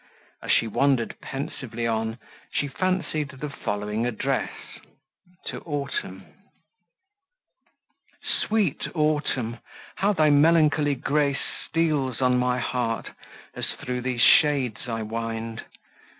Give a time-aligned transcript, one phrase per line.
[0.41, 2.17] As she wandered pensively on,
[2.51, 4.49] she fancied the following address
[5.45, 6.25] TO AUTUMN
[8.23, 9.57] Sweet Autumn!
[9.97, 13.11] how thy melancholy grace Steals on my heart,
[13.53, 15.65] as through these shades I wind!